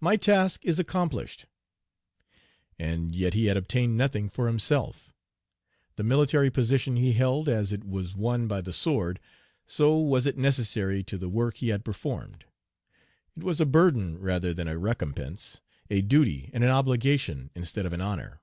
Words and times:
"My 0.00 0.16
task 0.16 0.64
is 0.64 0.78
accomplished." 0.78 1.44
And 2.78 3.14
yet 3.14 3.34
he 3.34 3.44
had 3.48 3.56
obtained 3.58 3.98
nothing 3.98 4.30
for 4.30 4.46
himself. 4.46 5.12
The 5.96 6.02
military 6.02 6.50
position 6.50 6.96
he 6.96 7.12
held, 7.12 7.50
as 7.50 7.70
it 7.70 7.84
was 7.84 8.14
won 8.16 8.48
by 8.48 8.62
the 8.62 8.72
sword, 8.72 9.20
so 9.66 9.98
was 9.98 10.24
it 10.24 10.38
necessary 10.38 11.02
to 11.04 11.18
the 11.18 11.28
work 11.28 11.58
he 11.58 11.68
had 11.68 11.84
performed. 11.84 12.46
It 13.36 13.42
was 13.42 13.60
a 13.60 13.66
burden 13.66 14.16
rather 14.16 14.54
than 14.54 14.68
a 14.68 14.78
recompense, 14.78 15.60
a 15.90 16.00
duty 16.00 16.48
and 16.54 16.64
an 16.64 16.70
obligation 16.70 17.50
instead 17.54 17.84
of 17.84 17.92
an 17.92 18.00
honor. 18.00 18.40